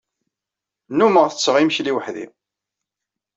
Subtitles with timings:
[0.91, 2.25] Nnummeɣ setteɣ imekli weḥd-i.